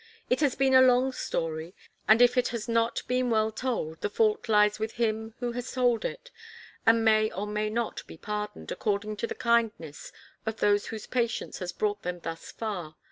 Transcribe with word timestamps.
It 0.31 0.39
has 0.39 0.55
been 0.55 0.73
a 0.73 0.81
long 0.81 1.11
story, 1.11 1.75
and 2.07 2.23
if 2.23 2.35
it 2.35 2.47
has 2.47 2.67
not 2.67 3.03
been 3.07 3.29
well 3.29 3.51
told, 3.51 4.01
the 4.01 4.09
fault 4.09 4.49
lies 4.49 4.79
with 4.79 4.93
him 4.93 5.35
who 5.37 5.51
has 5.51 5.73
told 5.73 6.05
it, 6.05 6.31
and 6.87 7.05
may 7.05 7.29
or 7.31 7.45
may 7.45 7.69
not 7.69 8.07
be 8.07 8.17
pardoned, 8.17 8.71
according 8.71 9.17
to 9.17 9.27
the 9.27 9.35
kindness 9.35 10.11
of 10.43 10.57
those 10.57 10.87
whose 10.87 11.05
patience 11.05 11.59
has 11.59 11.71
brought 11.71 12.01
them 12.01 12.19
thus 12.21 12.51
far. 12.51 12.95